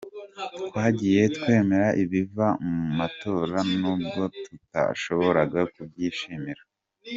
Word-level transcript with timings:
Twagiye 0.67 1.21
twemera 1.35 1.87
ibiva 2.03 2.47
mu 2.69 2.83
matora 2.97 3.57
nubwo 3.79 4.21
tutashoboraga 4.43 5.59
kubyishimira. 5.73 6.61